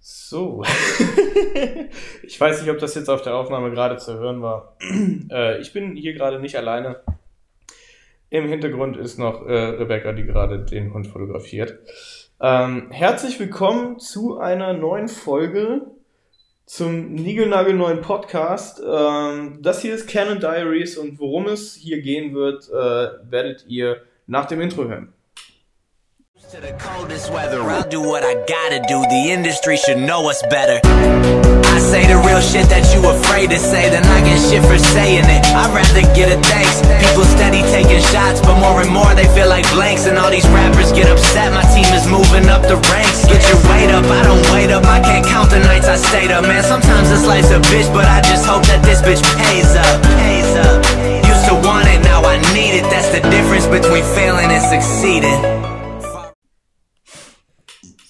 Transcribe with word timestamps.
So. 0.00 0.64
ich 2.24 2.40
weiß 2.40 2.60
nicht, 2.60 2.70
ob 2.70 2.78
das 2.78 2.94
jetzt 2.96 3.08
auf 3.08 3.22
der 3.22 3.36
Aufnahme 3.36 3.70
gerade 3.70 3.98
zu 3.98 4.14
hören 4.14 4.42
war. 4.42 4.76
äh, 5.30 5.60
ich 5.60 5.72
bin 5.72 5.94
hier 5.94 6.12
gerade 6.14 6.40
nicht 6.40 6.56
alleine. 6.56 7.00
Im 8.30 8.48
Hintergrund 8.48 8.96
ist 8.96 9.18
noch 9.18 9.46
äh, 9.46 9.52
Rebecca, 9.52 10.12
die 10.12 10.24
gerade 10.24 10.64
den 10.64 10.92
Hund 10.92 11.06
fotografiert. 11.06 11.78
Ähm, 12.40 12.90
herzlich 12.90 13.38
willkommen 13.38 14.00
zu 14.00 14.38
einer 14.38 14.72
neuen 14.72 15.06
Folge 15.06 15.82
zum 16.66 17.12
niegelnagelneuen 17.14 18.00
Podcast. 18.00 18.82
Ähm, 18.84 19.58
das 19.62 19.82
hier 19.82 19.94
ist 19.94 20.08
Canon 20.08 20.40
Diaries 20.40 20.96
und 20.98 21.20
worum 21.20 21.46
es 21.46 21.76
hier 21.76 22.00
gehen 22.00 22.34
wird, 22.34 22.68
äh, 22.70 23.30
werdet 23.30 23.66
ihr 23.68 24.02
nach 24.26 24.46
dem 24.46 24.60
Intro 24.60 24.88
hören. 24.88 25.12
To 26.50 26.60
the 26.60 26.74
coldest 26.74 27.30
weather, 27.30 27.62
I'll 27.62 27.86
do 27.88 28.02
what 28.02 28.26
I 28.26 28.34
gotta 28.34 28.82
do. 28.84 28.98
The 29.08 29.30
industry 29.30 29.78
should 29.78 29.96
know 29.96 30.28
us 30.28 30.42
better. 30.50 30.82
I 30.82 31.78
say 31.78 32.04
the 32.10 32.18
real 32.18 32.42
shit 32.42 32.66
that 32.68 32.82
you 32.92 33.00
afraid 33.04 33.54
to 33.54 33.60
say, 33.62 33.88
then 33.88 34.02
I 34.04 34.20
get 34.26 34.36
shit 34.42 34.60
for 34.66 34.76
saying 34.76 35.24
it. 35.28 35.42
I'd 35.54 35.72
rather 35.72 36.04
get 36.12 36.34
a 36.34 36.36
thanks. 36.42 36.82
People 37.00 37.24
steady 37.24 37.62
taking 37.70 38.02
shots, 38.10 38.42
but 38.42 38.58
more 38.60 38.82
and 38.82 38.90
more 38.90 39.08
they 39.14 39.24
feel 39.32 39.48
like 39.48 39.64
blanks. 39.72 40.04
And 40.10 40.18
all 40.18 40.28
these 40.28 40.44
rappers 40.50 40.90
get 40.92 41.08
upset. 41.08 41.54
My 41.54 41.64
team 41.72 41.88
is 41.94 42.04
moving 42.10 42.50
up 42.50 42.66
the 42.66 42.76
ranks. 42.90 43.24
Get 43.24 43.40
your 43.46 43.60
weight 43.70 43.94
up, 43.94 44.04
I 44.04 44.20
don't 44.26 44.44
wait 44.50 44.68
up. 44.74 44.84
I 44.84 44.98
can't 45.00 45.24
count 45.24 45.48
the 45.48 45.62
nights 45.62 45.86
I 45.88 45.96
stayed 45.96 46.34
up, 46.34 46.42
man. 46.42 46.64
Sometimes 46.66 47.08
this 47.08 47.24
life's 47.24 47.54
a 47.54 47.62
bitch, 47.70 47.88
but 47.94 48.04
I 48.04 48.18
just 48.24 48.44
hope 48.44 48.66
that 48.66 48.82
this 48.82 48.98
bitch 49.00 49.22
pays 49.46 49.72
up. 49.78 49.96
Pays 50.18 50.52
up. 50.58 50.80
Used 51.22 51.46
to 51.48 51.56
want 51.62 51.86
it, 51.86 52.02
now 52.02 52.20
I 52.26 52.36
need 52.50 52.82
it. 52.82 52.84
That's 52.90 53.08
the 53.14 53.22
difference 53.30 53.70
between 53.70 54.02
failing 54.18 54.50
and 54.50 54.64
succeeding. 54.64 55.61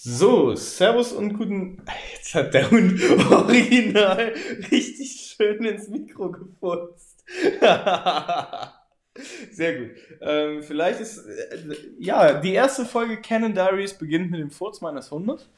So, 0.04 0.56
Servus 0.56 1.12
und 1.12 1.34
guten. 1.34 1.80
Jetzt 2.12 2.34
hat 2.34 2.52
der 2.54 2.68
Hund 2.72 3.00
original 3.30 4.34
richtig 4.72 5.36
schön 5.36 5.64
ins 5.64 5.86
Mikro 5.86 6.32
gefurzt. 6.32 7.22
Sehr 9.52 9.78
gut. 9.78 9.90
Ähm, 10.20 10.64
vielleicht 10.64 10.98
ist. 10.98 11.18
Äh, 11.18 11.76
ja, 12.00 12.32
die 12.32 12.52
erste 12.52 12.84
Folge 12.84 13.20
Canon 13.20 13.54
Diaries 13.54 13.96
beginnt 13.96 14.32
mit 14.32 14.40
dem 14.40 14.50
Furz 14.50 14.80
meines 14.80 15.08
Hundes. 15.12 15.48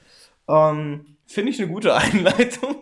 Ähm, 0.46 1.16
Finde 1.24 1.50
ich 1.50 1.58
eine 1.58 1.72
gute 1.72 1.94
Einleitung. 1.96 2.76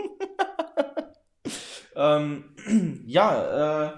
ähm, 1.94 2.56
ja, 3.06 3.86
äh, 3.86 3.92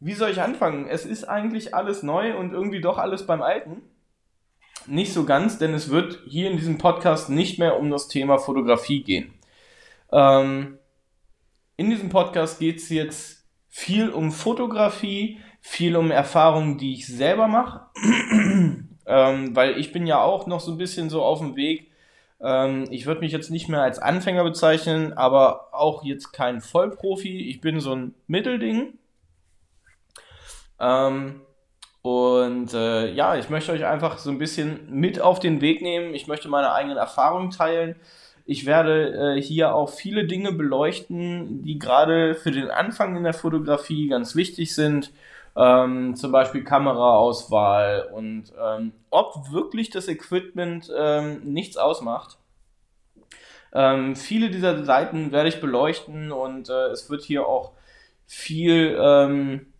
wie 0.00 0.14
soll 0.14 0.30
ich 0.30 0.40
anfangen? 0.40 0.88
Es 0.88 1.04
ist 1.04 1.24
eigentlich 1.24 1.74
alles 1.74 2.02
neu 2.02 2.34
und 2.34 2.54
irgendwie 2.54 2.80
doch 2.80 2.96
alles 2.96 3.26
beim 3.26 3.42
Alten. 3.42 3.82
Nicht 4.86 5.12
so 5.12 5.24
ganz, 5.24 5.58
denn 5.58 5.74
es 5.74 5.90
wird 5.90 6.20
hier 6.26 6.50
in 6.50 6.56
diesem 6.56 6.78
Podcast 6.78 7.30
nicht 7.30 7.58
mehr 7.58 7.78
um 7.78 7.90
das 7.90 8.08
Thema 8.08 8.38
Fotografie 8.38 9.02
gehen. 9.02 9.32
Ähm, 10.12 10.78
in 11.76 11.90
diesem 11.90 12.08
Podcast 12.08 12.60
geht 12.60 12.76
es 12.76 12.88
jetzt 12.90 13.44
viel 13.68 14.10
um 14.10 14.30
Fotografie, 14.30 15.40
viel 15.60 15.96
um 15.96 16.10
Erfahrungen, 16.10 16.78
die 16.78 16.94
ich 16.94 17.06
selber 17.06 17.48
mache, 17.48 17.86
ähm, 19.06 19.56
weil 19.56 19.78
ich 19.78 19.92
bin 19.92 20.06
ja 20.06 20.22
auch 20.22 20.46
noch 20.46 20.60
so 20.60 20.72
ein 20.72 20.78
bisschen 20.78 21.10
so 21.10 21.22
auf 21.22 21.40
dem 21.40 21.56
Weg. 21.56 21.90
Ähm, 22.40 22.86
ich 22.90 23.06
würde 23.06 23.20
mich 23.20 23.32
jetzt 23.32 23.50
nicht 23.50 23.68
mehr 23.68 23.82
als 23.82 23.98
Anfänger 23.98 24.44
bezeichnen, 24.44 25.14
aber 25.14 25.74
auch 25.74 26.04
jetzt 26.04 26.32
kein 26.32 26.60
Vollprofi. 26.60 27.48
Ich 27.48 27.60
bin 27.60 27.80
so 27.80 27.94
ein 27.94 28.14
Mittelding. 28.26 28.98
Ähm, 30.78 31.40
und 32.04 32.74
äh, 32.74 33.10
ja, 33.14 33.34
ich 33.36 33.48
möchte 33.48 33.72
euch 33.72 33.86
einfach 33.86 34.18
so 34.18 34.28
ein 34.28 34.36
bisschen 34.36 34.90
mit 34.90 35.22
auf 35.22 35.40
den 35.40 35.62
Weg 35.62 35.80
nehmen. 35.80 36.12
Ich 36.12 36.26
möchte 36.26 36.50
meine 36.50 36.70
eigenen 36.74 36.98
Erfahrungen 36.98 37.50
teilen. 37.50 37.96
Ich 38.44 38.66
werde 38.66 39.36
äh, 39.38 39.40
hier 39.40 39.74
auch 39.74 39.88
viele 39.88 40.26
Dinge 40.26 40.52
beleuchten, 40.52 41.62
die 41.62 41.78
gerade 41.78 42.34
für 42.34 42.50
den 42.50 42.68
Anfang 42.70 43.16
in 43.16 43.24
der 43.24 43.32
Fotografie 43.32 44.08
ganz 44.08 44.36
wichtig 44.36 44.74
sind. 44.74 45.12
Ähm, 45.56 46.14
zum 46.14 46.30
Beispiel 46.30 46.62
Kameraauswahl 46.62 48.10
und 48.12 48.52
ähm, 48.62 48.92
ob 49.08 49.50
wirklich 49.50 49.88
das 49.88 50.06
Equipment 50.06 50.92
ähm, 50.94 51.40
nichts 51.54 51.78
ausmacht. 51.78 52.36
Ähm, 53.72 54.14
viele 54.14 54.50
dieser 54.50 54.84
Seiten 54.84 55.32
werde 55.32 55.48
ich 55.48 55.58
beleuchten 55.58 56.32
und 56.32 56.68
äh, 56.68 56.88
es 56.88 57.08
wird 57.08 57.22
hier 57.22 57.46
auch 57.46 57.72
viel 58.26 58.94
ähm, 59.00 59.72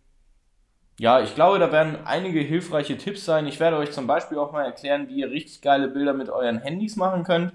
ja, 0.97 1.19
ich 1.21 1.35
glaube, 1.35 1.59
da 1.59 1.71
werden 1.71 1.97
einige 2.05 2.39
hilfreiche 2.39 2.97
Tipps 2.97 3.25
sein. 3.25 3.47
Ich 3.47 3.59
werde 3.59 3.77
euch 3.77 3.91
zum 3.91 4.07
Beispiel 4.07 4.37
auch 4.37 4.51
mal 4.51 4.63
erklären, 4.63 5.09
wie 5.09 5.19
ihr 5.19 5.29
richtig 5.29 5.61
geile 5.61 5.89
Bilder 5.89 6.13
mit 6.13 6.29
euren 6.29 6.59
Handys 6.59 6.95
machen 6.95 7.23
könnt. 7.23 7.53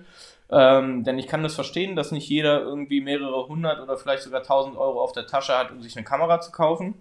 Ähm, 0.50 1.04
denn 1.04 1.18
ich 1.18 1.26
kann 1.28 1.42
das 1.42 1.54
verstehen, 1.54 1.96
dass 1.96 2.12
nicht 2.12 2.28
jeder 2.28 2.60
irgendwie 2.60 3.00
mehrere 3.00 3.46
hundert 3.46 3.80
oder 3.80 3.96
vielleicht 3.96 4.24
sogar 4.24 4.42
tausend 4.42 4.76
Euro 4.76 5.00
auf 5.00 5.12
der 5.12 5.26
Tasche 5.26 5.56
hat, 5.56 5.70
um 5.70 5.80
sich 5.80 5.96
eine 5.96 6.04
Kamera 6.04 6.40
zu 6.40 6.50
kaufen. 6.50 7.00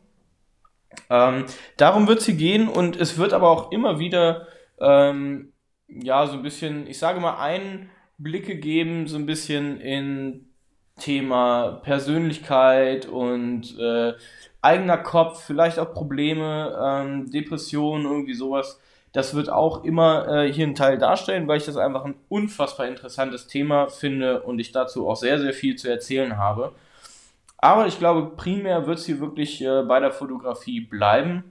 Ähm, 1.10 1.46
darum 1.78 2.08
wird 2.08 2.20
es 2.20 2.26
hier 2.26 2.36
gehen 2.36 2.68
und 2.68 2.96
es 2.96 3.18
wird 3.18 3.34
aber 3.34 3.50
auch 3.50 3.72
immer 3.72 4.00
wieder, 4.00 4.48
ähm, 4.80 5.54
ja, 5.88 6.26
so 6.28 6.34
ein 6.34 6.44
bisschen, 6.44 6.88
ich 6.88 7.00
sage 7.00 7.20
mal, 7.20 7.38
Einblicke 7.38 8.56
geben, 8.58 9.08
so 9.08 9.18
ein 9.18 9.26
bisschen 9.26 9.82
in 9.82 10.49
Thema 11.00 11.80
Persönlichkeit 11.84 13.08
und 13.08 13.78
äh, 13.80 14.14
eigener 14.62 14.98
Kopf, 14.98 15.44
vielleicht 15.44 15.80
auch 15.80 15.94
Probleme, 15.94 16.78
ähm, 16.82 17.32
Depressionen, 17.32 18.06
irgendwie 18.06 18.34
sowas. 18.34 18.80
Das 19.12 19.34
wird 19.34 19.50
auch 19.50 19.84
immer 19.84 20.28
äh, 20.28 20.54
hier 20.54 20.66
einen 20.66 20.76
Teil 20.76 20.98
darstellen, 20.98 21.48
weil 21.48 21.58
ich 21.58 21.66
das 21.66 21.78
einfach 21.78 22.06
ein 22.06 22.16
unfassbar 22.30 22.88
interessantes 22.88 23.48
Thema 23.48 23.90
finde 23.90 24.44
und 24.44 24.60
ich 24.60 24.72
dazu 24.72 25.08
auch 25.08 25.16
sehr, 25.16 25.40
sehr 25.40 25.54
viel 25.54 25.76
zu 25.76 25.90
erzählen 25.90 26.38
habe. 26.38 26.74
Aber 27.58 27.88
ich 27.88 27.98
glaube, 27.98 28.36
primär 28.36 28.86
wird 28.86 29.00
es 29.00 29.06
hier 29.06 29.20
wirklich 29.20 29.62
äh, 29.62 29.84
bei 29.84 30.00
der 30.00 30.12
Fotografie 30.12 30.82
bleiben. 30.82 31.44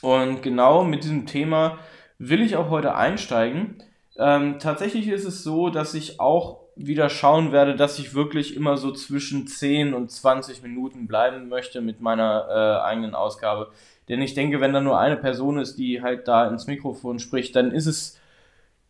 Und 0.00 0.42
genau 0.42 0.84
mit 0.84 1.04
diesem 1.04 1.26
Thema 1.26 1.78
will 2.18 2.40
ich 2.40 2.56
auch 2.56 2.70
heute 2.70 2.94
einsteigen. 2.94 3.82
Ähm, 4.16 4.58
tatsächlich 4.58 5.08
ist 5.08 5.24
es 5.24 5.42
so, 5.42 5.70
dass 5.70 5.94
ich 5.94 6.20
auch 6.20 6.59
wieder 6.86 7.10
schauen 7.10 7.52
werde, 7.52 7.76
dass 7.76 7.98
ich 7.98 8.14
wirklich 8.14 8.56
immer 8.56 8.76
so 8.76 8.92
zwischen 8.92 9.46
10 9.46 9.94
und 9.94 10.10
20 10.10 10.62
Minuten 10.62 11.06
bleiben 11.06 11.48
möchte 11.48 11.80
mit 11.80 12.00
meiner 12.00 12.46
äh, 12.48 12.84
eigenen 12.86 13.14
Ausgabe. 13.14 13.70
Denn 14.08 14.22
ich 14.22 14.34
denke, 14.34 14.60
wenn 14.60 14.72
da 14.72 14.80
nur 14.80 14.98
eine 14.98 15.16
Person 15.16 15.58
ist, 15.58 15.76
die 15.76 16.02
halt 16.02 16.26
da 16.26 16.48
ins 16.48 16.66
Mikrofon 16.66 17.18
spricht, 17.18 17.54
dann 17.54 17.70
ist 17.70 17.86
es 17.86 18.18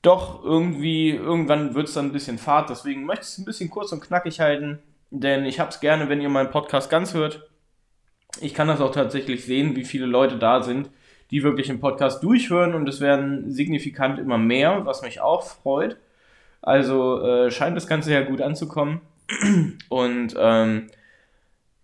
doch 0.03 0.43
irgendwie, 0.43 1.11
irgendwann 1.11 1.75
wird 1.75 1.89
es 1.89 1.95
dann 1.95 2.07
ein 2.07 2.13
bisschen 2.13 2.39
fad. 2.39 2.71
Deswegen 2.71 3.05
möchte 3.05 3.25
ich 3.25 3.31
es 3.33 3.39
ein 3.39 3.45
bisschen 3.45 3.71
kurz 3.71 3.93
und 3.93 4.01
knackig 4.01 4.41
halten, 4.41 4.79
denn 5.11 5.45
ich 5.45 5.61
habe 5.61 5.71
es 5.71 5.81
gerne, 5.81 6.09
wenn 6.09 6.21
ihr 6.21 6.29
meinen 6.29 6.51
Podcast 6.51 6.91
ganz 6.91 7.13
hört. 7.13 7.51
Ich 8.41 8.55
kann 8.55 8.69
das 8.69 8.81
auch 8.81 8.93
tatsächlich 8.93 9.45
sehen, 9.45 9.77
wie 9.77 9.85
viele 9.85 10.07
Leute 10.07 10.39
da 10.39 10.63
sind, 10.63 10.91
die 11.31 11.43
wirklich 11.43 11.67
den 11.67 11.81
Podcast 11.81 12.23
durchhören 12.23 12.75
und 12.75 12.89
es 12.89 13.01
werden 13.01 13.53
signifikant 13.53 14.19
immer 14.19 14.39
mehr, 14.39 14.87
was 14.87 15.03
mich 15.03 15.21
auch 15.21 15.43
freut. 15.43 15.97
Also 16.63 17.23
äh, 17.23 17.51
scheint 17.51 17.77
das 17.77 17.87
Ganze 17.87 18.13
ja 18.13 18.23
gut 18.23 18.41
anzukommen. 18.41 19.01
Und 19.89 20.35
ähm, 20.39 20.91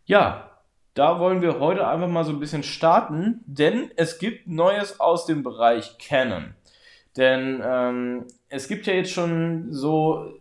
ja, 0.04 0.50
da 0.94 1.20
wollen 1.20 1.42
wir 1.42 1.60
heute 1.60 1.86
einfach 1.86 2.08
mal 2.08 2.24
so 2.24 2.32
ein 2.32 2.40
bisschen 2.40 2.62
starten, 2.62 3.44
denn 3.46 3.90
es 3.96 4.18
gibt 4.18 4.48
Neues 4.48 4.98
aus 4.98 5.26
dem 5.26 5.42
Bereich 5.42 5.98
Canon. 5.98 6.54
Denn 7.16 7.62
ähm, 7.64 8.24
es 8.48 8.68
gibt 8.68 8.86
ja 8.86 8.94
jetzt 8.94 9.12
schon 9.12 9.72
so 9.72 10.40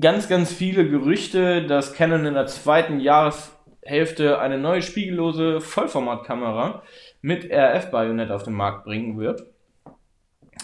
ganz, 0.00 0.28
ganz 0.28 0.52
viele 0.52 0.88
Gerüchte, 0.88 1.66
dass 1.66 1.94
Canon 1.94 2.26
in 2.26 2.34
der 2.34 2.46
zweiten 2.46 3.00
Jahreshälfte 3.00 4.38
eine 4.38 4.58
neue 4.58 4.82
spiegellose 4.82 5.60
Vollformatkamera 5.60 6.82
mit 7.20 7.50
RF-Bajonett 7.50 8.30
auf 8.30 8.42
den 8.42 8.54
Markt 8.54 8.84
bringen 8.84 9.18
wird. 9.18 9.51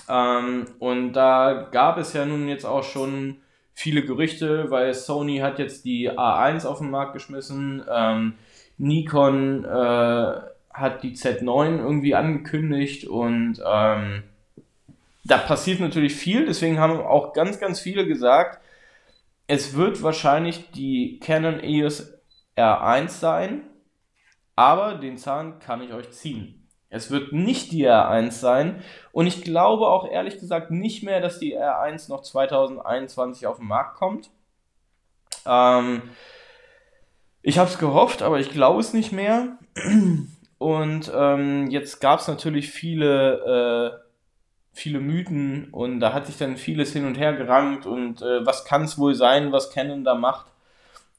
Ähm, 0.08 0.66
und 0.78 1.12
da 1.12 1.68
gab 1.70 1.98
es 1.98 2.12
ja 2.12 2.24
nun 2.24 2.48
jetzt 2.48 2.64
auch 2.64 2.84
schon 2.84 3.36
viele 3.74 4.04
Gerüchte, 4.04 4.70
weil 4.70 4.92
Sony 4.94 5.38
hat 5.38 5.58
jetzt 5.58 5.84
die 5.84 6.10
A1 6.10 6.66
auf 6.66 6.78
den 6.78 6.90
Markt 6.90 7.12
geschmissen, 7.12 7.84
ähm, 7.90 8.34
Nikon 8.76 9.64
äh, 9.64 10.40
hat 10.72 11.02
die 11.02 11.14
Z9 11.14 11.78
irgendwie 11.78 12.14
angekündigt 12.14 13.06
und 13.06 13.60
ähm, 13.64 14.24
da 15.24 15.38
passiert 15.38 15.80
natürlich 15.80 16.14
viel, 16.14 16.46
deswegen 16.46 16.78
haben 16.78 17.00
auch 17.00 17.32
ganz, 17.32 17.60
ganz 17.60 17.80
viele 17.80 18.06
gesagt, 18.06 18.60
es 19.46 19.74
wird 19.74 20.02
wahrscheinlich 20.02 20.70
die 20.70 21.18
Canon 21.20 21.60
EOS 21.60 22.14
R1 22.56 23.08
sein, 23.08 23.62
aber 24.56 24.94
den 24.94 25.16
Zahn 25.18 25.58
kann 25.58 25.82
ich 25.82 25.92
euch 25.92 26.10
ziehen. 26.10 26.57
Es 26.90 27.10
wird 27.10 27.32
nicht 27.32 27.70
die 27.72 27.86
R1 27.86 28.30
sein 28.30 28.82
und 29.12 29.26
ich 29.26 29.42
glaube 29.42 29.88
auch 29.88 30.08
ehrlich 30.10 30.38
gesagt 30.38 30.70
nicht 30.70 31.02
mehr, 31.02 31.20
dass 31.20 31.38
die 31.38 31.56
R1 31.56 32.08
noch 32.08 32.22
2021 32.22 33.46
auf 33.46 33.58
den 33.58 33.66
Markt 33.66 33.96
kommt. 33.96 34.30
Ähm, 35.44 36.02
ich 37.42 37.58
habe 37.58 37.68
es 37.70 37.78
gehofft, 37.78 38.22
aber 38.22 38.40
ich 38.40 38.50
glaube 38.50 38.80
es 38.80 38.92
nicht 38.92 39.12
mehr. 39.12 39.58
Und 40.58 41.12
ähm, 41.14 41.70
jetzt 41.70 42.00
gab 42.00 42.18
es 42.18 42.26
natürlich 42.26 42.70
viele, 42.70 43.94
äh, 43.94 44.08
viele 44.72 44.98
Mythen 45.00 45.68
und 45.70 46.00
da 46.00 46.12
hat 46.12 46.26
sich 46.26 46.36
dann 46.36 46.56
vieles 46.56 46.92
hin 46.92 47.06
und 47.06 47.16
her 47.16 47.32
gerankt 47.34 47.86
und 47.86 48.22
äh, 48.22 48.44
was 48.44 48.64
kann 48.64 48.82
es 48.82 48.98
wohl 48.98 49.14
sein, 49.14 49.52
was 49.52 49.70
Canon 49.70 50.04
da 50.04 50.14
macht. 50.16 50.46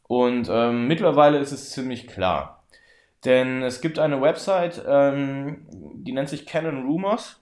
Und 0.08 0.50
ähm, 0.52 0.88
mittlerweile 0.88 1.38
ist 1.38 1.52
es 1.52 1.72
ziemlich 1.72 2.08
klar. 2.08 2.59
Denn 3.26 3.64
es 3.64 3.82
gibt 3.82 4.00
eine 4.00 4.22
Website, 4.22 4.84
ähm, 4.88 5.68
die 5.72 6.14
nennt 6.14 6.30
sich 6.30 6.46
Canon 6.46 6.86
Rumors. 6.86 7.42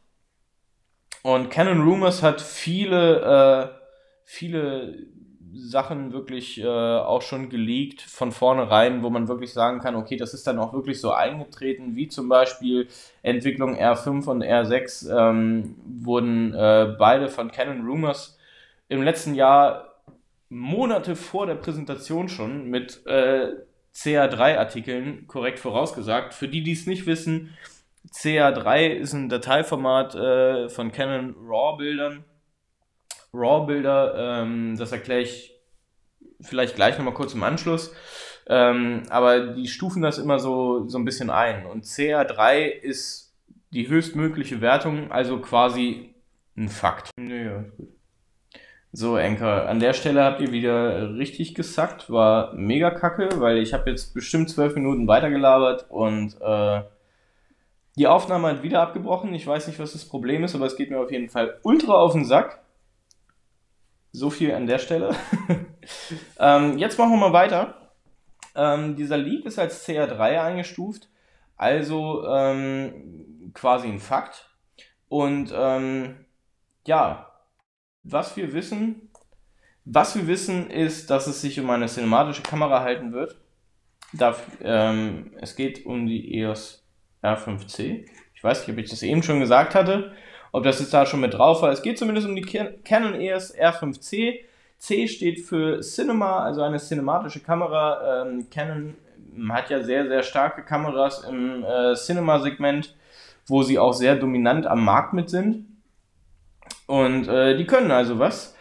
Und 1.24 1.50
Canon 1.50 1.81
Rumors 1.81 2.24
hat 2.24 2.41
viele, 2.41 3.21
äh, 3.21 3.79
viele 4.24 5.07
Sachen 5.53 6.13
wirklich 6.13 6.59
äh, 6.59 6.65
auch 6.65 7.21
schon 7.21 7.50
geleakt 7.50 8.01
von 8.01 8.31
vornherein, 8.31 9.03
wo 9.03 9.09
man 9.09 9.27
wirklich 9.27 9.53
sagen 9.53 9.79
kann, 9.79 9.95
okay, 9.95 10.18
das 10.18 10.33
ist 10.33 10.47
dann 10.47 10.59
auch 10.59 10.74
wirklich 10.74 11.00
so 11.00 11.12
eingetreten, 11.12 11.95
wie 11.95 12.07
zum 12.07 12.29
Beispiel 12.29 12.88
Entwicklung 13.24 13.75
R5 13.75 14.27
und 14.27 14.44
R6 14.44 15.09
ähm, 15.09 15.75
wurden 15.85 16.53
äh, 16.53 16.95
beide 16.97 17.29
von 17.29 17.51
Canon 17.51 17.85
Rumors 17.85 18.38
im 18.89 19.03
letzten 19.03 19.35
Jahr 19.35 19.95
Monate 20.50 21.15
vor 21.15 21.45
der 21.45 21.56
Präsentation 21.56 22.29
schon 22.29 22.69
mit 22.69 23.06
äh, 23.06 23.50
CA3-Artikeln 23.98 25.26
korrekt 25.26 25.58
vorausgesagt. 25.58 26.36
Für 26.36 26.48
die, 26.48 26.62
die 26.62 26.74
es 26.74 26.86
nicht 26.86 27.08
wissen, 27.08 27.58
CA3 28.12 28.90
ist 28.90 29.14
ein 29.14 29.28
Dateiformat 29.28 30.16
äh, 30.16 30.70
von 30.70 30.92
Canon 30.92 31.36
RAW-Bildern 31.42 32.24
RAW-Bilder, 33.34 34.42
ähm, 34.42 34.76
das 34.78 34.92
erkläre 34.92 35.22
ich 35.22 35.54
vielleicht 36.42 36.76
gleich 36.76 36.98
nochmal 36.98 37.14
kurz 37.14 37.34
im 37.34 37.44
Anschluss. 37.44 37.94
Ähm, 38.48 39.04
aber 39.10 39.48
die 39.48 39.68
stufen 39.68 40.02
das 40.02 40.18
immer 40.18 40.40
so, 40.40 40.88
so 40.88 40.98
ein 40.98 41.06
bisschen 41.06 41.30
ein. 41.30 41.66
Und 41.66 41.86
CA3 41.86 42.68
ist 42.68 43.36
die 43.72 43.88
höchstmögliche 43.90 44.62
Wertung, 44.62 45.12
also 45.12 45.40
quasi 45.40 46.16
ein 46.56 46.70
Fakt. 46.70 47.12
Ja, 47.20 47.64
gut. 47.76 47.97
So, 49.00 49.16
Enker, 49.16 49.70
an 49.70 49.80
der 49.80 49.94
Stelle 49.94 50.24
habt 50.24 50.42
ihr 50.42 50.52
wieder 50.52 51.14
richtig 51.18 51.54
gesackt. 51.54 52.10
War 52.10 52.52
mega 52.56 52.90
kacke, 52.90 53.30
weil 53.40 53.60
ich 53.60 53.72
habe 53.72 53.92
jetzt 53.92 54.16
bestimmt 54.16 54.50
zwölf 54.50 54.74
Minuten 54.74 55.08
weitergelabert 55.08 55.86
und 55.92 56.36
äh, 56.42 56.82
die 57.96 58.08
Aufnahme 58.08 58.48
hat 58.48 58.64
wieder 58.64 58.82
abgebrochen. 58.82 59.36
Ich 59.36 59.46
weiß 59.46 59.68
nicht, 59.68 59.78
was 59.78 59.94
das 59.94 60.04
Problem 60.04 60.44
ist, 60.44 60.56
aber 60.56 60.66
es 60.66 60.76
geht 60.76 60.90
mir 60.90 61.00
auf 61.00 61.12
jeden 61.12 61.30
Fall 61.30 61.60
ultra 61.62 61.94
auf 61.94 62.14
den 62.14 62.26
Sack. 62.26 62.64
So 64.14 64.32
viel 64.32 64.52
an 64.52 64.66
der 64.66 64.80
Stelle. 64.80 65.12
ähm, 66.40 66.80
jetzt 66.80 66.98
machen 66.98 67.12
wir 67.12 67.18
mal 67.18 67.34
weiter. 67.34 67.92
Ähm, 68.56 68.96
dieser 68.96 69.18
Leak 69.18 69.46
ist 69.46 69.60
als 69.60 69.88
CR3 69.88 70.42
eingestuft, 70.42 71.08
also 71.56 72.26
ähm, 72.28 73.52
quasi 73.54 73.90
ein 73.90 74.00
Fakt. 74.00 74.50
Und 75.08 75.54
ähm, 75.56 76.26
ja, 76.88 77.28
was 78.09 78.38
wir 78.38 78.54
wissen, 78.54 79.09
was 79.86 80.15
wir 80.15 80.27
wissen, 80.27 80.69
ist, 80.69 81.09
dass 81.09 81.27
es 81.27 81.42
sich 81.42 81.59
um 81.59 81.69
eine 81.69 81.88
cinematische 81.88 82.42
Kamera 82.42 82.81
halten 82.81 83.13
wird. 83.13 83.38
Darf, 84.13 84.44
ähm, 84.62 85.31
es 85.39 85.56
geht 85.56 85.86
um 85.86 86.07
die 86.07 86.39
EOS 86.39 86.83
R5C. 87.24 88.06
Ich 88.33 88.44
weiß 88.44 88.59
nicht, 88.59 88.69
ob 88.69 88.83
ich 88.83 88.89
das 88.89 89.01
eben 89.04 89.24
schon 89.24 89.39
gesagt 89.39 89.75
hatte. 89.75 90.12
Ob 90.51 90.63
das 90.63 90.80
jetzt 90.80 90.94
da 90.94 91.06
schon 91.06 91.21
mit 91.21 91.33
drauf 91.33 91.62
war. 91.62 91.71
Es 91.71 91.81
geht 91.81 91.98
zumindest 91.98 92.27
um 92.27 92.36
die 92.36 92.42
Canon 92.42 93.13
EOS 93.15 93.56
R5C. 93.56 94.39
C 94.77 95.07
steht 95.07 95.39
für 95.42 95.81
Cinema, 95.81 96.44
also 96.44 96.62
eine 96.62 96.80
cinematische 96.80 97.39
Kamera. 97.39 98.24
Ähm, 98.24 98.50
Canon 98.50 98.95
hat 99.50 99.69
ja 99.69 99.83
sehr, 99.83 100.07
sehr 100.07 100.24
starke 100.24 100.63
Kameras 100.63 101.24
im 101.24 101.63
äh, 101.63 101.94
Cinema-Segment, 101.95 102.95
wo 103.48 103.63
sie 103.63 103.80
auch 103.80 103.94
sehr 103.94 104.15
dominant 104.15 104.65
am 104.68 104.83
Markt 104.83 105.13
mit 105.13 105.30
sind. 105.30 105.65
Und 106.88 107.28
äh, 107.28 107.56
die 107.56 107.66
können 107.66 107.92
also 107.92 108.18
was. 108.18 108.56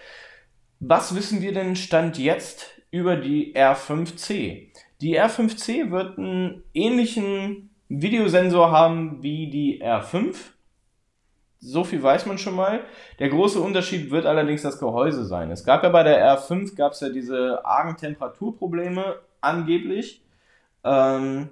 Was 0.79 1.15
wissen 1.15 1.41
wir 1.41 1.55
denn 1.55 1.75
Stand 1.75 2.19
jetzt 2.19 2.71
über 2.91 3.17
die 3.17 3.57
R5C? 3.57 4.69
Die 5.01 5.19
R5C 5.19 5.91
wird 5.91 6.19
einen 6.19 6.63
ähnlichen 6.75 7.71
Videosensor 7.89 8.71
haben 8.71 9.23
wie 9.23 9.49
die 9.49 9.83
R5 9.83 10.37
so 11.67 11.85
viel 11.85 12.03
weiß 12.03 12.27
man 12.27 12.39
schon 12.39 12.55
mal. 12.55 12.85
Der 13.19 13.29
große 13.29 13.61
Unterschied 13.61 14.11
wird 14.11 14.27
allerdings 14.27 14.63
das 14.63 14.79
Gehäuse 14.79 15.25
sein. 15.25 15.51
Es 15.51 15.65
gab 15.65 15.83
ja 15.83 15.89
bei 15.89 16.03
der 16.03 16.39
R5 16.39 16.77
gab 16.77 16.93
es 16.93 17.01
ja 17.01 17.09
diese 17.09 17.65
argen 17.65 17.97
Temperaturprobleme 17.97 19.17
angeblich. 19.41 20.23
Ähm, 20.85 21.49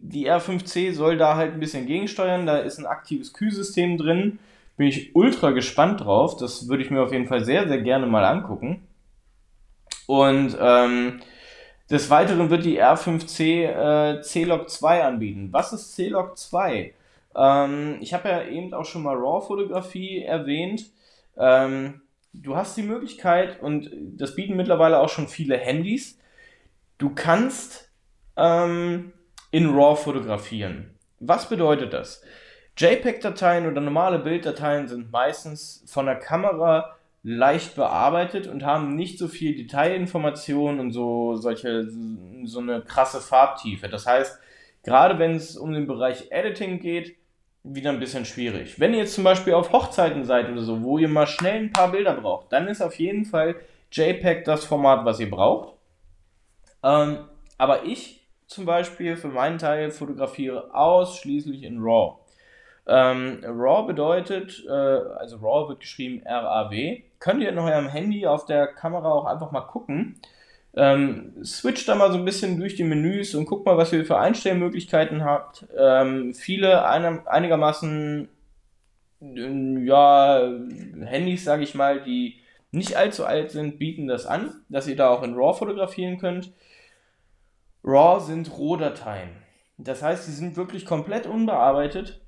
die 0.00 0.30
R5C 0.30 0.92
soll 0.92 1.16
da 1.16 1.36
halt 1.36 1.54
ein 1.54 1.60
bisschen 1.60 1.86
gegensteuern. 1.86 2.46
Da 2.46 2.58
ist 2.58 2.78
ein 2.78 2.86
aktives 2.86 3.32
Kühlsystem 3.32 3.98
drin. 3.98 4.38
Bin 4.76 4.86
ich 4.86 5.14
ultra 5.14 5.50
gespannt 5.50 6.00
drauf. 6.00 6.36
Das 6.36 6.68
würde 6.68 6.82
ich 6.82 6.90
mir 6.90 7.02
auf 7.02 7.12
jeden 7.12 7.26
Fall 7.26 7.44
sehr, 7.44 7.68
sehr 7.68 7.80
gerne 7.80 8.06
mal 8.06 8.24
angucken. 8.24 8.86
Und 10.06 10.56
ähm, 10.60 11.20
des 11.90 12.10
Weiteren 12.10 12.50
wird 12.50 12.64
die 12.64 12.82
R5C 12.82 14.18
äh, 14.18 14.22
C-Log 14.22 14.70
2 14.70 15.04
anbieten. 15.04 15.48
Was 15.52 15.72
ist 15.72 15.94
C-Log 15.94 16.36
2? 16.38 16.94
Ähm, 17.34 17.96
ich 18.00 18.14
habe 18.14 18.28
ja 18.28 18.44
eben 18.44 18.72
auch 18.74 18.84
schon 18.84 19.02
mal 19.02 19.16
RAW-Fotografie 19.16 20.22
erwähnt. 20.22 20.86
Ähm, 21.36 22.02
du 22.32 22.56
hast 22.56 22.76
die 22.76 22.82
Möglichkeit, 22.82 23.62
und 23.62 23.90
das 24.16 24.34
bieten 24.34 24.56
mittlerweile 24.56 24.98
auch 25.00 25.08
schon 25.08 25.28
viele 25.28 25.56
Handys, 25.56 26.18
du 26.98 27.10
kannst 27.14 27.90
ähm, 28.36 29.12
in 29.50 29.70
RAW 29.74 29.96
fotografieren. 29.96 30.94
Was 31.20 31.48
bedeutet 31.48 31.92
das? 31.92 32.22
JPEG-Dateien 32.76 33.66
oder 33.66 33.80
normale 33.80 34.20
Bilddateien 34.20 34.86
sind 34.86 35.10
meistens 35.10 35.84
von 35.86 36.06
der 36.06 36.16
Kamera 36.16 36.94
leicht 37.24 37.74
bearbeitet 37.74 38.46
und 38.46 38.64
haben 38.64 38.94
nicht 38.94 39.18
so 39.18 39.26
viel 39.26 39.56
Detailinformationen 39.56 40.78
und 40.78 40.92
so 40.92 41.34
solche 41.34 41.88
so 42.44 42.60
eine 42.60 42.82
krasse 42.82 43.20
Farbtiefe. 43.20 43.88
Das 43.88 44.06
heißt, 44.06 44.38
gerade 44.84 45.18
wenn 45.18 45.34
es 45.34 45.56
um 45.56 45.72
den 45.72 45.86
Bereich 45.86 46.30
Editing 46.30 46.78
geht, 46.78 47.16
wieder 47.64 47.90
ein 47.90 47.98
bisschen 47.98 48.24
schwierig. 48.24 48.78
Wenn 48.78 48.92
ihr 48.94 49.00
jetzt 49.00 49.14
zum 49.14 49.24
Beispiel 49.24 49.54
auf 49.54 49.72
Hochzeiten 49.72 50.24
seid 50.24 50.48
oder 50.48 50.62
so, 50.62 50.82
wo 50.82 50.98
ihr 50.98 51.08
mal 51.08 51.26
schnell 51.26 51.64
ein 51.64 51.72
paar 51.72 51.90
Bilder 51.90 52.14
braucht, 52.14 52.52
dann 52.52 52.68
ist 52.68 52.80
auf 52.80 52.94
jeden 52.94 53.24
Fall 53.24 53.56
JPEG 53.90 54.44
das 54.44 54.64
Format, 54.64 55.04
was 55.04 55.20
ihr 55.20 55.28
braucht. 55.28 55.74
Ähm, 56.82 57.18
aber 57.58 57.84
ich 57.84 58.17
zum 58.48 58.64
Beispiel 58.64 59.16
für 59.16 59.28
meinen 59.28 59.58
Teil 59.58 59.90
fotografiere 59.90 60.74
ausschließlich 60.74 61.62
in 61.62 61.78
RAW. 61.80 62.16
Ähm, 62.86 63.40
RAW 63.44 63.86
bedeutet, 63.86 64.64
äh, 64.66 64.72
also 64.72 65.36
RAW 65.36 65.68
wird 65.68 65.80
geschrieben 65.80 66.22
RAW. 66.26 67.02
Könnt 67.20 67.42
ihr 67.42 67.50
in 67.50 67.58
eurem 67.58 67.88
Handy 67.88 68.26
auf 68.26 68.46
der 68.46 68.66
Kamera 68.66 69.12
auch 69.12 69.26
einfach 69.26 69.52
mal 69.52 69.60
gucken. 69.60 70.16
Ähm, 70.74 71.34
switcht 71.44 71.88
da 71.88 71.94
mal 71.94 72.10
so 72.10 72.18
ein 72.18 72.24
bisschen 72.24 72.58
durch 72.58 72.76
die 72.76 72.84
Menüs 72.84 73.34
und 73.34 73.46
guckt 73.46 73.66
mal, 73.66 73.76
was 73.76 73.92
ihr 73.92 74.06
für 74.06 74.18
Einstellmöglichkeiten 74.18 75.24
habt. 75.24 75.66
Ähm, 75.76 76.32
viele 76.34 76.86
einer, 76.86 77.26
einigermaßen 77.26 78.28
äh, 79.20 79.84
ja, 79.84 80.50
Handys, 81.04 81.44
sage 81.44 81.64
ich 81.64 81.74
mal, 81.74 82.02
die 82.02 82.36
nicht 82.70 82.96
allzu 82.96 83.26
alt 83.26 83.50
sind, 83.50 83.78
bieten 83.78 84.08
das 84.08 84.24
an, 84.24 84.62
dass 84.68 84.86
ihr 84.86 84.96
da 84.96 85.10
auch 85.10 85.22
in 85.22 85.34
RAW 85.34 85.58
fotografieren 85.58 86.18
könnt. 86.18 86.52
RAW 87.82 88.20
sind 88.20 88.56
Rohdateien. 88.56 89.30
Das 89.78 90.02
heißt, 90.02 90.26
sie 90.26 90.32
sind 90.32 90.56
wirklich 90.56 90.84
komplett 90.84 91.26
unbearbeitet. 91.26 92.20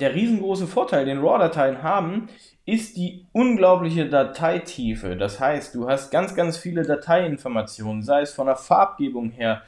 Der 0.00 0.14
riesengroße 0.14 0.66
Vorteil, 0.66 1.04
den 1.04 1.18
RAW-Dateien 1.18 1.82
haben, 1.82 2.28
ist 2.64 2.96
die 2.96 3.26
unglaubliche 3.32 4.08
Dateitiefe. 4.08 5.16
Das 5.16 5.40
heißt, 5.40 5.74
du 5.74 5.88
hast 5.88 6.10
ganz, 6.10 6.34
ganz 6.34 6.56
viele 6.56 6.82
Dateiinformationen, 6.82 8.02
sei 8.02 8.22
es 8.22 8.32
von 8.32 8.46
der 8.46 8.56
Farbgebung 8.56 9.30
her, 9.30 9.62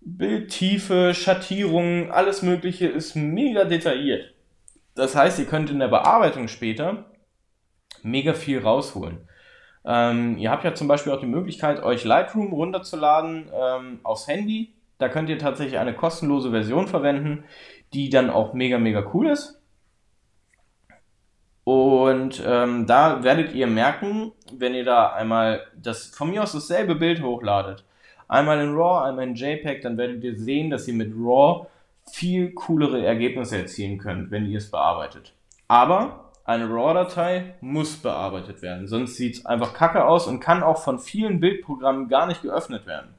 Bildtiefe, 0.00 1.14
Schattierungen, 1.14 2.10
alles 2.10 2.42
Mögliche 2.42 2.86
ist 2.86 3.14
mega 3.14 3.64
detailliert. 3.64 4.34
Das 4.94 5.14
heißt, 5.14 5.38
ihr 5.38 5.46
könnt 5.46 5.70
in 5.70 5.78
der 5.78 5.88
Bearbeitung 5.88 6.48
später 6.48 7.06
mega 8.02 8.34
viel 8.34 8.60
rausholen. 8.60 9.28
Ähm, 9.86 10.36
ihr 10.36 10.50
habt 10.50 10.64
ja 10.64 10.74
zum 10.74 10.88
Beispiel 10.88 11.12
auch 11.12 11.20
die 11.20 11.26
Möglichkeit, 11.26 11.82
euch 11.82 12.04
Lightroom 12.04 12.52
runterzuladen 12.52 13.48
ähm, 13.54 14.00
aufs 14.02 14.26
Handy. 14.26 14.72
Da 14.98 15.08
könnt 15.08 15.28
ihr 15.28 15.38
tatsächlich 15.38 15.78
eine 15.78 15.94
kostenlose 15.94 16.50
Version 16.50 16.88
verwenden, 16.88 17.44
die 17.92 18.10
dann 18.10 18.30
auch 18.30 18.52
mega, 18.52 18.78
mega 18.78 19.04
cool 19.14 19.28
ist. 19.28 19.60
Und 21.62 22.42
ähm, 22.46 22.86
da 22.86 23.22
werdet 23.22 23.52
ihr 23.54 23.66
merken, 23.66 24.32
wenn 24.52 24.74
ihr 24.74 24.84
da 24.84 25.12
einmal 25.12 25.66
das 25.76 26.06
von 26.06 26.30
mir 26.30 26.42
aus 26.42 26.52
dasselbe 26.52 26.94
Bild 26.94 27.22
hochladet, 27.22 27.84
einmal 28.28 28.60
in 28.60 28.74
RAW, 28.74 29.04
einmal 29.04 29.28
in 29.28 29.34
JPEG, 29.34 29.82
dann 29.82 29.98
werdet 29.98 30.22
ihr 30.22 30.36
sehen, 30.36 30.70
dass 30.70 30.86
ihr 30.86 30.94
mit 30.94 31.12
RAW 31.12 31.66
viel 32.10 32.52
coolere 32.52 33.04
Ergebnisse 33.04 33.58
erzielen 33.58 33.98
könnt, 33.98 34.30
wenn 34.30 34.46
ihr 34.46 34.58
es 34.58 34.70
bearbeitet. 34.70 35.32
Aber 35.66 36.25
eine 36.46 36.68
RAW-Datei 36.68 37.56
muss 37.60 37.96
bearbeitet 37.96 38.62
werden, 38.62 38.86
sonst 38.86 39.16
sieht 39.16 39.34
es 39.34 39.46
einfach 39.46 39.74
kacke 39.74 40.06
aus 40.06 40.26
und 40.26 40.40
kann 40.40 40.62
auch 40.62 40.82
von 40.82 41.00
vielen 41.00 41.40
Bildprogrammen 41.40 42.08
gar 42.08 42.26
nicht 42.26 42.42
geöffnet 42.42 42.86
werden. 42.86 43.14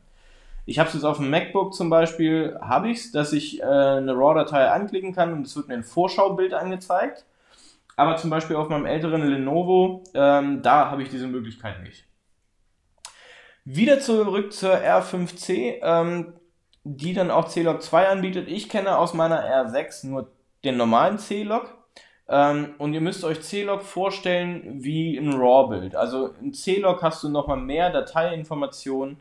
Ich 0.66 0.80
habe 0.80 0.88
es 0.90 0.96
jetzt 0.96 1.04
auf 1.04 1.18
dem 1.18 1.30
MacBook 1.30 1.74
zum 1.74 1.90
Beispiel, 1.90 2.58
habe 2.62 2.90
ich 2.90 3.00
es, 3.00 3.12
dass 3.12 3.34
ich 3.34 3.62
äh, 3.62 3.66
eine 3.66 4.14
RAW-Datei 4.14 4.70
anklicken 4.70 5.14
kann 5.14 5.34
und 5.34 5.46
es 5.46 5.56
wird 5.56 5.68
mir 5.68 5.76
ein 5.76 5.84
Vorschaubild 5.84 6.54
angezeigt. 6.54 7.26
Aber 7.96 8.16
zum 8.18 8.30
Beispiel 8.30 8.56
auf 8.56 8.70
meinem 8.70 8.86
älteren 8.86 9.28
Lenovo, 9.28 10.04
ähm, 10.14 10.62
da 10.62 10.92
habe 10.92 11.02
ich 11.02 11.10
diese 11.10 11.28
Möglichkeit 11.28 11.82
nicht. 11.84 12.06
Wieder 13.66 14.00
zurück 14.00 14.54
zur 14.54 14.76
R5C, 14.76 15.80
ähm, 15.82 16.34
die 16.84 17.14
dann 17.14 17.32
auch 17.32 17.48
C-Log 17.48 17.82
2 17.82 18.08
anbietet. 18.10 18.48
Ich 18.48 18.70
kenne 18.70 18.98
aus 18.98 19.14
meiner 19.14 19.44
R6 19.44 20.08
nur 20.08 20.32
den 20.64 20.78
normalen 20.78 21.18
C-Log. 21.18 21.77
Ähm, 22.30 22.76
und 22.78 22.94
ihr 22.94 23.02
müsst 23.02 23.24
euch 23.24 23.42
C-Log 23.42 23.84
vorstellen 23.84 24.84
wie 24.84 25.18
ein 25.18 25.34
RAW-Bild. 25.34 25.96
Also 25.96 26.30
in 26.42 26.54
C-Log 26.54 27.02
hast 27.02 27.24
du 27.24 27.30
nochmal 27.30 27.58
mehr 27.58 27.90
Dateiinformationen 27.90 29.18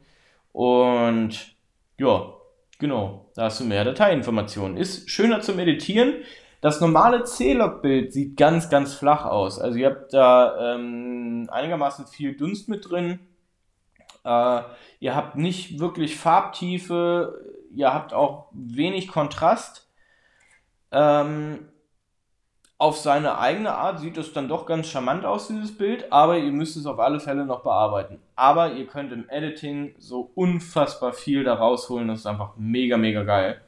und 0.52 1.54
ja, 1.98 2.32
genau, 2.78 3.30
da 3.34 3.44
hast 3.44 3.60
du 3.60 3.64
mehr 3.64 3.84
Dateiinformationen. 3.84 4.76
Ist 4.76 5.08
schöner 5.10 5.40
zum 5.40 5.58
Editieren. 5.58 6.14
Das 6.60 6.80
normale 6.80 7.24
C-Log-Bild 7.24 8.12
sieht 8.12 8.36
ganz, 8.36 8.70
ganz 8.70 8.94
flach 8.94 9.24
aus. 9.24 9.60
Also 9.60 9.78
ihr 9.78 9.86
habt 9.86 10.12
da 10.12 10.74
ähm, 10.74 11.48
einigermaßen 11.50 12.06
viel 12.06 12.36
Dunst 12.36 12.68
mit 12.68 12.90
drin. 12.90 13.20
Äh, 14.24 14.62
ihr 14.98 15.14
habt 15.14 15.36
nicht 15.36 15.78
wirklich 15.78 16.16
Farbtiefe. 16.16 17.44
Ihr 17.72 17.94
habt 17.94 18.12
auch 18.14 18.48
wenig 18.52 19.08
Kontrast. 19.08 19.88
Ähm, 20.90 21.68
auf 22.78 22.98
seine 22.98 23.38
eigene 23.38 23.74
Art 23.74 24.00
sieht 24.00 24.18
es 24.18 24.32
dann 24.32 24.48
doch 24.48 24.66
ganz 24.66 24.88
charmant 24.88 25.24
aus, 25.24 25.48
dieses 25.48 25.76
Bild, 25.76 26.12
aber 26.12 26.36
ihr 26.36 26.52
müsst 26.52 26.76
es 26.76 26.86
auf 26.86 26.98
alle 26.98 27.20
Fälle 27.20 27.46
noch 27.46 27.62
bearbeiten. 27.62 28.20
Aber 28.34 28.72
ihr 28.72 28.86
könnt 28.86 29.12
im 29.12 29.28
Editing 29.28 29.94
so 29.98 30.30
unfassbar 30.34 31.12
viel 31.12 31.42
da 31.44 31.54
rausholen, 31.54 32.08
das 32.08 32.20
ist 32.20 32.26
einfach 32.26 32.54
mega, 32.56 32.96
mega 32.98 33.22
geil. 33.22 33.60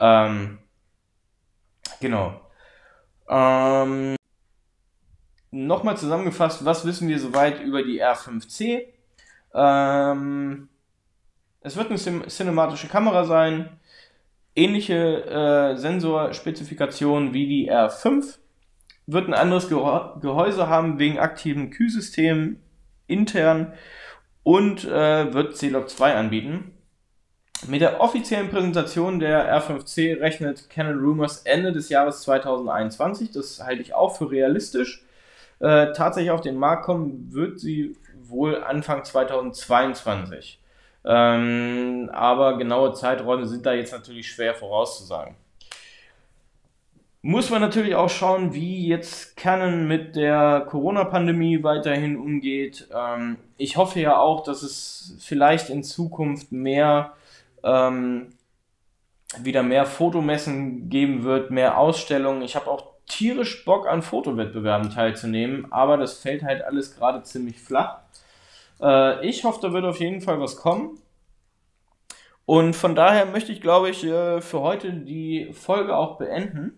Ähm, 0.00 0.58
genau. 2.00 2.40
Ähm, 3.28 4.16
Nochmal 5.50 5.96
zusammengefasst, 5.96 6.64
was 6.64 6.84
wissen 6.84 7.08
wir 7.08 7.18
soweit 7.18 7.62
über 7.62 7.82
die 7.82 8.02
R5C? 8.04 8.82
Ähm, 9.54 10.68
es 11.62 11.76
wird 11.76 11.88
eine 11.88 12.26
cinematische 12.28 12.86
Kamera 12.86 13.24
sein, 13.24 13.80
ähnliche 14.58 15.24
äh, 15.24 15.76
Sensorspezifikationen 15.76 17.32
wie 17.32 17.46
die 17.46 17.72
R5, 17.72 18.38
wird 19.06 19.26
ein 19.26 19.34
anderes 19.34 19.68
Gehäuse 19.68 20.68
haben 20.68 20.98
wegen 20.98 21.18
aktiven 21.18 21.70
Kühlsystemen 21.70 22.60
intern 23.06 23.72
und 24.42 24.84
äh, 24.84 25.32
wird 25.32 25.56
C-Log 25.56 25.88
2 25.88 26.14
anbieten. 26.14 26.72
Mit 27.66 27.80
der 27.80 28.00
offiziellen 28.00 28.50
Präsentation 28.50 29.18
der 29.18 29.60
R5C 29.60 30.20
rechnet 30.20 30.70
Canon 30.70 30.98
Rumors 30.98 31.42
Ende 31.42 31.72
des 31.72 31.88
Jahres 31.88 32.22
2021. 32.22 33.32
Das 33.32 33.64
halte 33.64 33.82
ich 33.82 33.94
auch 33.94 34.16
für 34.16 34.30
realistisch. 34.30 35.04
Äh, 35.58 35.92
tatsächlich 35.92 36.30
auf 36.30 36.40
den 36.40 36.56
Markt 36.56 36.84
kommen 36.84 37.32
wird 37.32 37.58
sie 37.58 37.96
wohl 38.22 38.62
Anfang 38.62 39.04
2022. 39.04 40.60
Ähm, 41.10 42.10
aber 42.12 42.58
genaue 42.58 42.92
Zeiträume 42.92 43.46
sind 43.46 43.64
da 43.64 43.72
jetzt 43.72 43.92
natürlich 43.92 44.30
schwer 44.30 44.54
vorauszusagen. 44.54 45.36
Muss 47.22 47.48
man 47.48 47.62
natürlich 47.62 47.94
auch 47.94 48.10
schauen, 48.10 48.52
wie 48.52 48.86
jetzt 48.86 49.34
Canon 49.36 49.88
mit 49.88 50.16
der 50.16 50.66
Corona-Pandemie 50.68 51.64
weiterhin 51.64 52.18
umgeht. 52.18 52.88
Ähm, 52.94 53.38
ich 53.56 53.78
hoffe 53.78 54.00
ja 54.00 54.18
auch, 54.18 54.44
dass 54.44 54.62
es 54.62 55.16
vielleicht 55.18 55.70
in 55.70 55.82
Zukunft 55.82 56.52
mehr 56.52 57.14
ähm, 57.64 58.34
wieder 59.42 59.62
mehr 59.62 59.86
Fotomessen 59.86 60.90
geben 60.90 61.24
wird, 61.24 61.50
mehr 61.50 61.78
Ausstellungen. 61.78 62.42
Ich 62.42 62.54
habe 62.54 62.70
auch 62.70 62.84
tierisch 63.06 63.64
Bock 63.64 63.88
an 63.88 64.02
Fotowettbewerben 64.02 64.90
teilzunehmen, 64.90 65.72
aber 65.72 65.96
das 65.96 66.18
fällt 66.18 66.42
halt 66.42 66.62
alles 66.62 66.94
gerade 66.94 67.22
ziemlich 67.22 67.58
flach. 67.58 68.00
Äh, 68.80 69.26
ich 69.26 69.44
hoffe, 69.44 69.60
da 69.62 69.72
wird 69.72 69.84
auf 69.84 70.00
jeden 70.00 70.20
Fall 70.20 70.40
was 70.40 70.56
kommen. 70.56 71.00
Und 72.46 72.74
von 72.74 72.94
daher 72.94 73.26
möchte 73.26 73.52
ich, 73.52 73.60
glaube 73.60 73.90
ich, 73.90 74.04
äh, 74.04 74.40
für 74.40 74.60
heute 74.60 74.92
die 74.92 75.52
Folge 75.52 75.96
auch 75.96 76.16
beenden. 76.16 76.72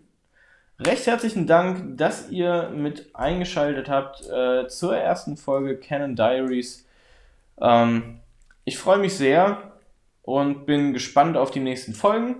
Recht 0.79 1.05
herzlichen 1.07 1.47
Dank, 1.47 1.97
dass 1.97 2.29
ihr 2.29 2.71
mit 2.75 3.15
eingeschaltet 3.15 3.87
habt 3.87 4.27
äh, 4.29 4.67
zur 4.67 4.97
ersten 4.97 5.37
Folge 5.37 5.77
Canon 5.77 6.15
Diaries. 6.15 6.87
Ähm, 7.61 8.19
ich 8.65 8.77
freue 8.77 8.97
mich 8.97 9.15
sehr 9.15 9.71
und 10.23 10.65
bin 10.65 10.91
gespannt 10.93 11.37
auf 11.37 11.51
die 11.51 11.59
nächsten 11.59 11.93
Folgen. 11.93 12.37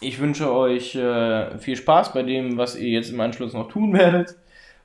Ich 0.00 0.18
wünsche 0.18 0.52
euch 0.52 0.94
äh, 0.96 1.56
viel 1.58 1.76
Spaß 1.76 2.12
bei 2.12 2.22
dem, 2.22 2.58
was 2.58 2.76
ihr 2.76 2.88
jetzt 2.88 3.10
im 3.10 3.20
Anschluss 3.20 3.52
noch 3.52 3.68
tun 3.68 3.92
werdet 3.92 4.36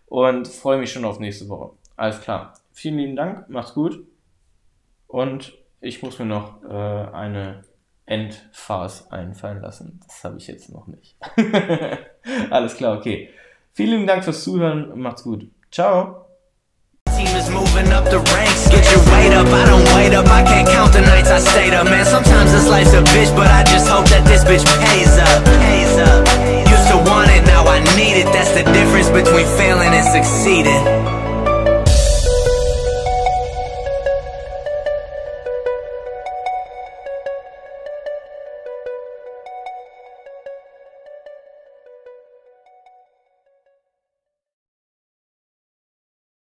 und 0.05 0.47
freue 0.47 0.77
mich 0.77 0.91
schon 0.91 1.05
auf 1.05 1.19
nächste 1.19 1.49
Woche. 1.49 1.71
Alles 1.95 2.21
klar. 2.21 2.58
Vielen 2.71 2.97
lieben 2.97 3.15
Dank, 3.15 3.49
macht's 3.49 3.73
gut 3.73 4.05
und 5.07 5.53
ich 5.81 6.01
muss 6.01 6.19
mir 6.19 6.25
noch 6.25 6.63
äh, 6.63 6.67
eine 6.67 7.63
Endphase 8.05 9.11
einfallen 9.11 9.61
lassen. 9.61 9.99
Das 10.05 10.23
habe 10.23 10.37
ich 10.37 10.47
jetzt 10.47 10.71
noch 10.71 10.87
nicht. 10.87 11.15
Alles 12.49 12.75
klar, 12.75 12.97
okay. 12.97 13.29
Vielen 13.73 13.91
lieben 13.91 14.07
Dank 14.07 14.23
fürs 14.23 14.43
Zuhören, 14.43 14.99
macht's 14.99 15.23
gut. 15.23 15.47
Ciao. 15.71 16.29
team 17.19 17.35
is 17.35 17.49
moving 17.49 17.91
up 17.91 18.05
the 18.05 18.19
ranks 18.31 18.67
Get 18.71 18.85
your 18.91 19.03
weight 19.11 19.33
up, 19.35 19.47
I 19.47 19.63
don't 19.67 19.87
wait 19.95 20.13
up 20.15 20.27
I 20.27 20.41
can't 20.43 20.67
count 20.67 20.93
the 20.93 21.01
nights 21.01 21.29
I 21.29 21.39
stayed 21.39 21.73
up 21.73 21.85
Man, 21.85 22.05
sometimes 22.05 22.51
this 22.51 22.67
life's 22.67 22.93
a 22.93 23.03
bitch 23.11 23.35
But 23.35 23.47
I 23.47 23.63
just 23.63 23.87
hope 23.87 24.07
that 24.09 24.23
this 24.25 24.43
bitch 24.47 24.63
pays 24.87 25.13
up 25.19 25.43
Pays 25.43 25.95
up 25.99 26.23
Used 26.71 26.87
to 26.91 26.97
want 27.09 27.29
it, 27.35 27.43
now 27.45 27.67
I 27.67 27.79
need 27.99 28.15
it 28.23 28.27
That's 28.31 28.51
the 28.55 28.63
difference 28.71 29.09
between 29.09 29.47
failing 29.59 29.91
and 29.91 30.07
succeeding 30.07 31.18